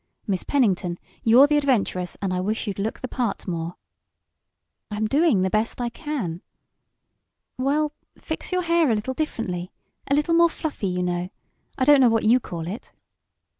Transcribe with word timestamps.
Miss 0.25 0.43
Pennington, 0.43 0.97
you're 1.21 1.45
the 1.45 1.57
adventuress, 1.59 2.17
and 2.23 2.33
I 2.33 2.39
wish 2.39 2.65
you'd 2.65 2.79
look 2.79 3.01
the 3.01 3.07
part 3.07 3.47
more." 3.47 3.75
"I'm 4.89 5.05
doing 5.07 5.43
the 5.43 5.49
best 5.51 5.79
I 5.79 5.89
can." 5.89 6.41
"Well, 7.59 7.93
fix 8.17 8.51
your 8.51 8.63
hair 8.63 8.89
a 8.89 8.95
little 8.95 9.13
differently 9.13 9.71
a 10.09 10.15
little 10.15 10.33
more 10.33 10.49
fluffy, 10.49 10.87
you 10.87 11.03
know 11.03 11.29
I 11.77 11.85
don't 11.85 12.01
know 12.01 12.09
what 12.09 12.23
you 12.23 12.39
call 12.39 12.65
it." 12.65 12.91